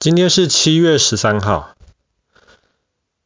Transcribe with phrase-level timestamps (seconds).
[0.00, 1.74] 今天是七月十三号。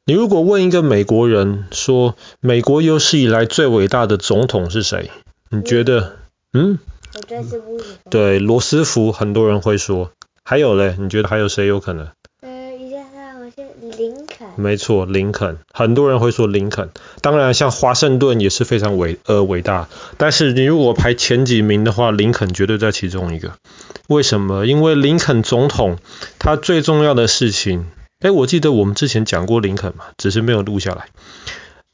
[0.06, 5.10] 你如果问一个美国人说，美国有史以来最伟大的总统是谁？
[5.50, 6.16] 你觉得？
[6.54, 6.78] 嗯？
[7.14, 8.10] 我觉得是罗斯福。
[8.10, 10.12] 对，罗斯福，很多人会说。
[10.44, 10.96] 还有嘞？
[10.98, 12.08] 你觉得还有谁有可能？
[14.56, 15.58] 没错，林肯。
[15.72, 16.90] 很多人会说林肯。
[17.20, 19.88] 当然，像华盛顿也是非常伟呃伟大。
[20.16, 23.52] 但是你如果排前几名的话，林肯绝对在其中一个。
[24.08, 24.66] 为什么？
[24.66, 25.98] 因为林肯总统
[26.38, 27.86] 他最重要的事情，
[28.20, 31.06] 哎，我记得我们之前讲过林肯嘛，只是没有录下来。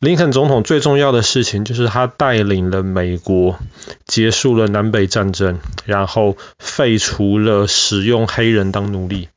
[0.01, 3.59] 林肯总统最重要的事情就是他带领了美国
[4.06, 9.29] 结束了南北战争，然后废除了使用黑人当奴隶。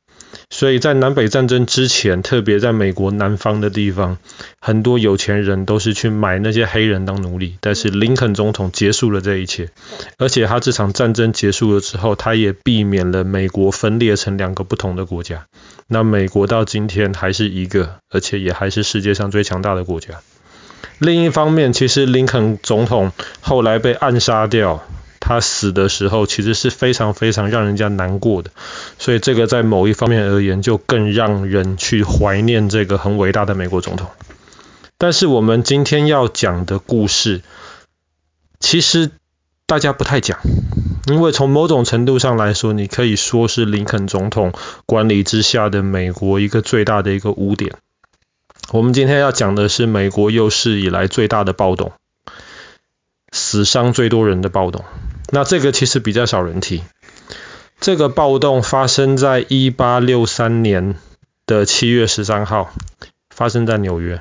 [0.52, 4.18] 所以在南北战争之前，特别在美国南方的地方，
[4.60, 7.56] 很多有钱人都是去买那些黑人当奴隶。
[7.62, 9.70] 但是林肯总统结束了这一切，
[10.18, 15.46] 而且他这场战争结束了之后，他也避免了美国分裂成两个不同的国家。
[15.88, 20.20] 那美国到今天还是一个，而且也还是世界上最强大的国家。
[20.98, 24.84] 另一方面，其实林肯总统后来被暗杀掉。
[25.24, 28.50] 他死的时候其实是非常非常让人家难过的，
[28.98, 34.10] 所以这个在某一方面而言，就更让人去怀念这个很伟大的美国总统。
[34.98, 37.42] 但是我们今天要讲的故事，
[38.58, 39.12] 其实
[39.64, 40.40] 大家不太讲，
[41.06, 44.52] 因为从某种程度上来说，你可以说是林肯总统
[44.86, 47.76] 管理之下的美国一个最大的一个污点。
[48.72, 51.92] 我们今天要讲的是美国有史以来最大的暴动，
[53.30, 54.84] 死伤最多人的暴动。
[55.34, 56.82] 那这个其实比较少人提。
[57.80, 60.94] 这个暴动发生在一八六三年
[61.46, 62.70] 的七月十三号，
[63.34, 64.20] 发生在纽约。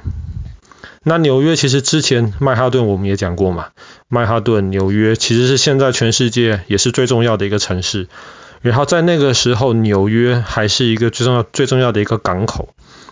[1.04, 3.72] 那纽约其实之前曼哈顿我们也讲过嘛，
[4.08, 8.08] 曼哈顿、纽约其实是现在全世界也是最重要的一个城市。
[8.62, 12.70] 然后在那个时候，纽约还是一个最重要、最重要的一个港口。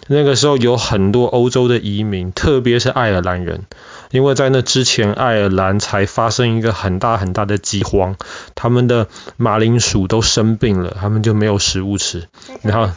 [0.08, 3.66] 那个时候有很多欧洲的移民，特别是爱尔兰人。
[4.12, 8.16] 因为在那之前，爱尔兰才发生一个很大很大的饥荒，
[8.56, 9.08] 他们的
[9.38, 12.28] 马铃薯都生病了，他们就没有食物吃。
[12.64, 12.94] 然后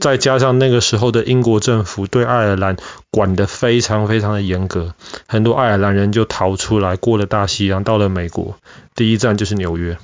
[0.00, 2.76] 再加上那个时候的英国政府对爱尔兰
[3.10, 4.94] 管得非常非常的严格，
[5.26, 8.56] 很多爱尔兰人就逃出来，过了大西洋，到了美国，
[8.94, 9.98] 第一站就是纽约。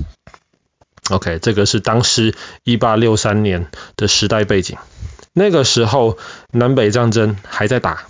[1.10, 2.34] OK，这个是当时
[2.64, 4.76] 一八六三年的时代背景，
[5.32, 6.18] 那个时候
[6.50, 8.02] 南北战争还在打。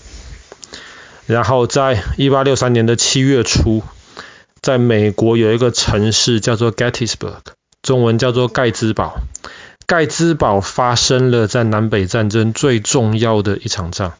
[1.26, 3.82] 然后在一八六三年的七月初，
[4.62, 7.40] 在美国有一个城市叫做 Gettysburg，
[7.82, 9.18] 中文叫做盖兹堡。
[9.86, 14.14] 盖兹堡发生了在南北战争最重要的一场仗。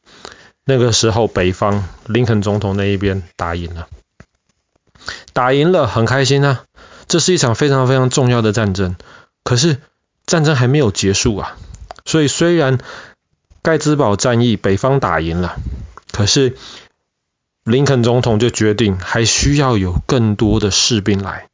[0.65, 3.89] 那个时候，北方林肯总统那一边打赢了，
[5.33, 6.65] 打赢了，很开心啊！
[7.07, 8.97] 这是一场非常非常重要的战争。
[9.45, 9.79] 可是
[10.27, 11.57] 战争还没有结束啊，
[12.05, 12.79] 所以虽然
[13.63, 15.57] 盖兹堡战役北方打赢了，
[16.11, 16.57] 可是
[17.67, 21.49] 林肯总统就决定，还需要有更多的士兵来，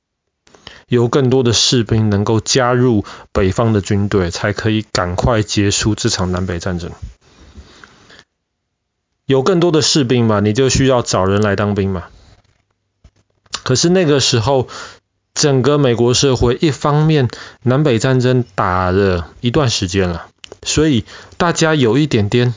[0.87, 6.91] 有更多的士兵能够加入北方的军队，才可以赶快结束这场南北战争。
[9.25, 12.05] 有更多的士兵嘛，你就需要找人来当兵嘛。
[13.62, 14.69] 可是那个时候，
[15.33, 17.31] 整个美国社会，一方面
[17.62, 20.27] 南北战争打了一段时间了，
[20.62, 21.06] 所以
[21.39, 22.53] 大家有一点点。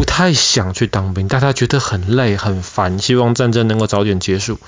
[0.00, 4.58] 不太想去当兵，但他觉得很累很烦，希望战争能够早点结束。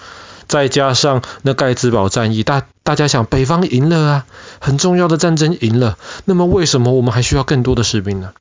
[0.46, 4.26] 再加上那盖茨堡战役，大大家想北方赢了啊，
[4.60, 8.34] 很重要的战争赢了，那么为什么我们还需要更多的士兵呢？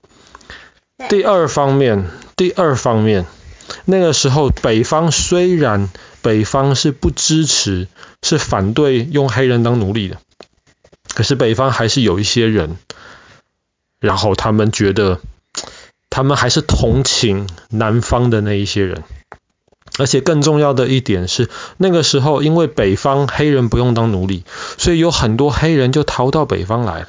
[1.07, 3.25] 第二方面，第二方面，
[3.85, 5.89] 那个时候北方虽然
[6.21, 7.87] 北方是不支持，
[8.21, 10.17] 是反对用黑人当奴隶的，
[11.13, 12.75] 可是北方还是有一些人，
[14.01, 15.21] 然后他们觉得。
[16.11, 19.03] 他们还是同情南方的那一些人，
[19.97, 24.43] 而且更重要的一点是，那个时候因为北方黑人不用当奴隶，
[24.77, 27.07] 所以有很多黑人就逃到北方来了。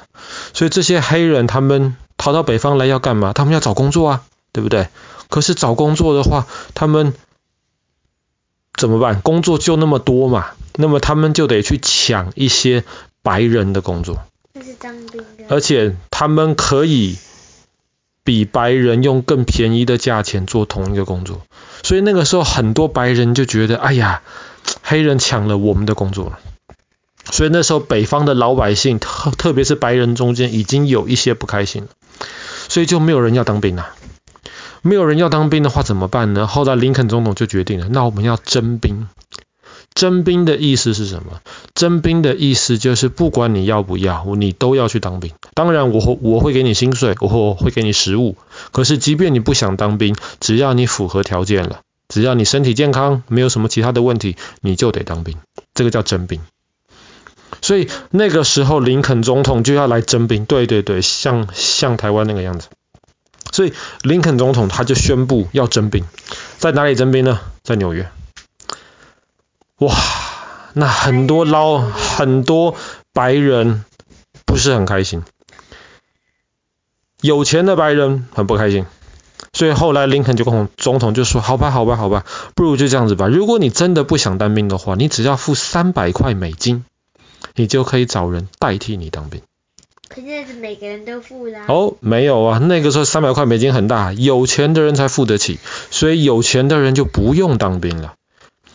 [0.53, 3.33] 所以这些黑人他们逃到北方来要干嘛？
[3.33, 4.23] 他们要找工作啊，
[4.53, 4.87] 对不对？
[5.29, 7.13] 可是找工作的话，他们
[8.73, 9.19] 怎么办？
[9.21, 12.85] 工作就那么多嘛，那么他们就得去抢一些
[13.21, 14.23] 白人的工作。
[14.63, 15.43] 是当兵的。
[15.49, 17.17] 而且他们可以。
[18.23, 21.41] 比白人用更便宜的价钱做同一个工作，
[21.83, 24.21] 所以那个时候很多白人就觉得，哎呀，
[24.81, 26.39] 黑人抢了我们的工作了。
[27.31, 31.89] 所以那时候北方的老百姓，特特别是白人中间，已经有一些不开心了，
[32.69, 33.89] 所以就没有人要当兵了。
[34.81, 36.47] 没有人要当兵的话怎么办呢？
[36.47, 39.07] 后来林肯总统就决定了，那我们要征兵。
[39.93, 41.41] 征兵的意思是什么？
[41.75, 45.31] 征兵的意思就是不管你要不要，你都要去当兵。
[45.53, 48.35] 当然我，我我会给你薪水，我会给你食物。
[48.71, 55.37] 可是，即便你不想当兵，只要你符合条件了，只要你身体健康，没有什么其他的问题，你就得当兵。
[55.73, 56.41] 这个叫征兵。
[57.61, 60.45] 所以那个时候，林肯总统就要来征兵。
[60.45, 62.67] 对对对，像像台湾那个样子。
[63.51, 66.03] 所以林肯总统他就宣布要征兵，
[66.57, 67.39] 在哪里征兵呢？
[67.61, 68.09] 在纽约。
[69.79, 69.93] 哇，
[70.73, 72.75] 那很多捞很多
[73.11, 73.83] 白人
[74.45, 75.23] 不是很开心，
[77.21, 78.85] 有钱的白人很不开心。
[79.51, 82.25] 所以后来林肯就跟总统就说：“好吧，好吧，好吧，
[82.55, 83.27] 不如就这样子吧。
[83.27, 86.85] 如果你真的不想当兵的话，你只要付三百块美金，
[87.55, 89.41] 你就可以找人代替你当兵。”
[90.09, 91.65] 可是是每个人都付啦。
[91.67, 95.59] 哦，没有啊，那个时候三百块美金很大，有钱的人才付得起，
[95.91, 98.15] 所以有钱的人就不用当兵了。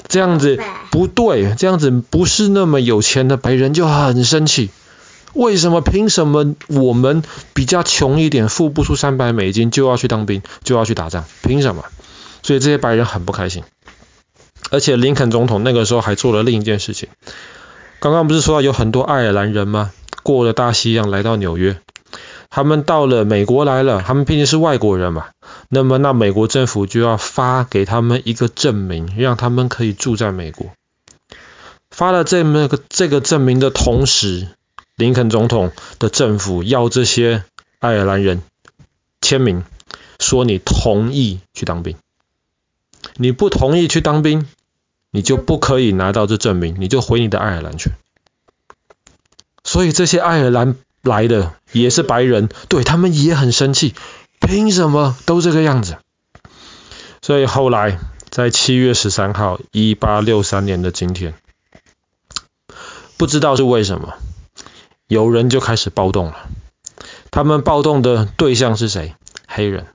[0.07, 4.71] 这样子不对，这样子不是那么有钱的白人就很生气。
[5.35, 5.81] 为什么？
[5.81, 11.25] 凭什么我们比较穷一点，付不出三百美金就要去当兵，就要去打仗？
[11.43, 11.85] 凭什么？
[12.43, 13.63] 所以这些白人很不开心。
[14.71, 17.09] 而且林肯总统那个时候还做了另一件事情。
[18.01, 19.93] 刚刚不是说有很多爱尔兰人吗？
[20.23, 21.79] 过了大西洋来到纽约，
[22.51, 25.27] 他们到了美国来了，他们毕竟是外国人嘛，
[25.69, 30.71] 那么那美国政府就要发给他们一个证明，让他们可以住在美国。
[31.99, 34.47] 发了这么个这个证明的同时，
[34.95, 37.43] 林肯总统的政府要这些
[37.81, 38.41] 爱尔兰人
[39.21, 39.65] 签名，
[40.21, 41.97] 说你同意去当兵。
[43.17, 44.47] 你不同意去当兵，
[45.11, 47.91] 你就不可以拿到这证明，你就回你的爱尔兰去。
[49.65, 53.97] 所以这些爱尔兰来的也是白人，对，他们也很生气，
[54.39, 55.97] 凭什么都这个样子？
[57.23, 57.99] 所以后来
[58.31, 61.35] 在七月十三号，一八六三年的今天，
[63.19, 64.15] 不知道是为什么，
[65.09, 66.37] 有人就开始暴动了。
[67.31, 69.15] 他们暴动的对象是谁？
[69.47, 69.87] 黑人。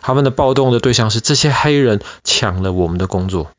[0.00, 3.52] 他们的暴动的对象是这些黑人抢了我们的工作。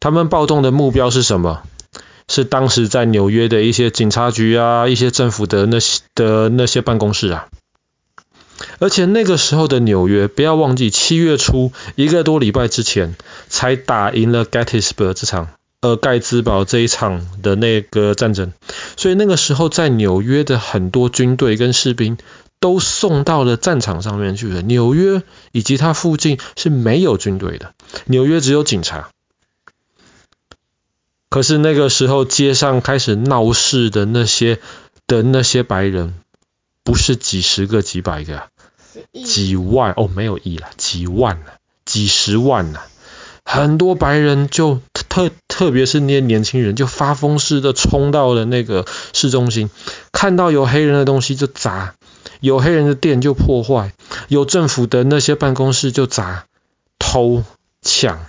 [0.00, 1.62] 他们暴动的目标是什么？
[2.28, 7.46] 是当时在纽约的一些警察局啊，一些政府的那些的那些办公室啊。
[8.78, 13.14] 而且那个时候的纽约，不要忘记七月初一个多礼拜之前
[13.48, 15.48] 才打赢了 Gettysburg 这场
[15.84, 18.54] 呃盖茨堡这一场的那个战争，
[18.96, 22.16] 所以那个时候在纽约的很多军队跟士兵
[22.58, 24.62] 都送到了战场上面去了。
[24.62, 25.22] 纽约
[25.52, 27.74] 以及它附近是没有军队的，
[28.06, 29.10] 纽约只有警察。
[31.28, 34.60] 可是那个时候，街上开始闹事的那些
[35.06, 36.14] 的那些白人，
[36.82, 38.44] 不是几十个、几百个，
[39.26, 42.86] 几万哦，没有亿了，几万了，几十万了，
[43.44, 44.80] 很多白人就
[45.14, 49.70] 特特别是那些年轻人，就发疯似的冲到了那个市中心，
[50.10, 51.94] 看到有黑人的东西就砸，
[52.40, 53.92] 有黑人的店就破坏，
[54.26, 56.46] 有政府的那些办公室就砸、
[56.98, 57.44] 偷、
[57.80, 58.26] 抢，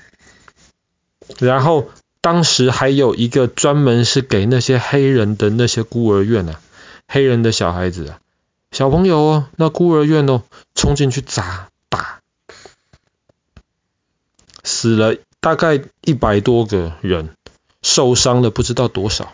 [1.39, 1.89] 然后。
[2.21, 6.59] 当时还有一个专门是给那些黑人的那些孤儿院啊，
[7.07, 8.19] 黑人的小孩子啊，
[8.71, 10.41] 小朋友哦，那孤儿院哦，
[10.73, 12.21] 冲进去砸打，
[14.63, 17.29] 死了大概一百多个人，
[17.83, 19.33] 受伤了不知道多少，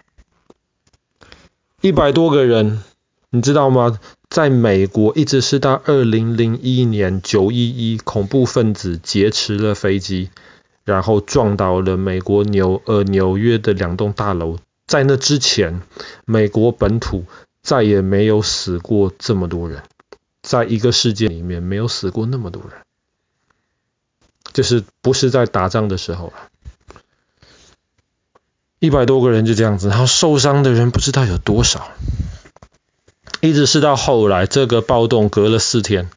[1.80, 2.84] 一百多个人，
[3.30, 3.98] 你知道吗？
[4.30, 10.32] 在美国一直是到二零零一年九一一恐怖分子劫持了飞机。
[10.84, 14.58] 然后撞倒了美国纽呃纽约的两栋大楼。
[14.88, 15.82] 在那之前，
[16.26, 17.24] 美国本土
[17.62, 19.84] 再也没有死过这么多人，
[20.42, 22.82] 在一个世界里面没有死过那么多人，
[24.54, 26.28] 就是不是在打仗的时候。
[26.28, 26.50] 啊，
[28.80, 31.90] 一百多个人就这样子，然后受伤的人不知道有多少，
[33.42, 36.10] 一直是到后来这个暴动隔了四天，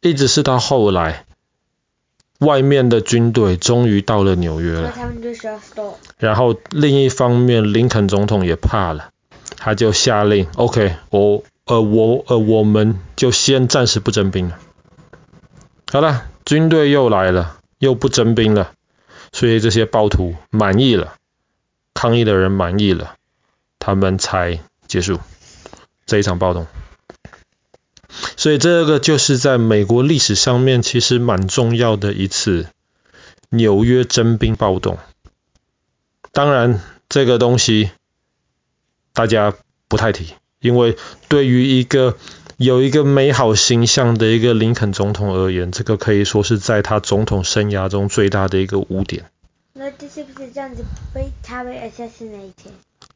[0.00, 1.24] 一直是到后来。
[2.40, 4.92] 外面的军队终于到了纽约了，
[6.18, 9.10] 然后另一方面，林肯总统也怕了，
[9.56, 14.58] 他就下令，OK，我呃我呃我们就先暂时不征兵了。
[15.90, 18.72] 好了，军队又来了，又不征兵了，
[19.32, 21.14] 所以这些暴徒满意了，
[21.94, 23.16] 抗议的人满意了，
[23.78, 25.20] 他们才结束
[26.06, 26.66] 这一场暴动。
[28.36, 32.68] 所以这个就是在美国历史上面其实蛮重要的一次
[33.48, 34.98] 纽约征兵暴动。
[36.32, 37.90] 当然，这个东西
[39.12, 39.54] 大家
[39.88, 40.96] 不太提，因为
[41.28, 42.16] 对于一个
[42.56, 49.24] 有一个美好形象的一个林肯总统而言，这个可以说是在他总统生涯中最大的一个污点。
[49.72, 52.72] 那这是不是这样子被他被 assassinate 那一天？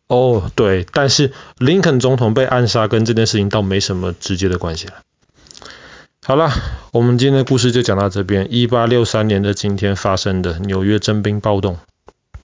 [0.09, 4.95] 哦，对，但是林肯总统被暗杀跟这件事情倒没什么直接的关系了。
[6.25, 6.51] 好了，
[6.93, 8.49] 我们今天的故事就讲到这边。
[8.51, 11.79] 一八六三年的今天发生的纽约征兵暴动。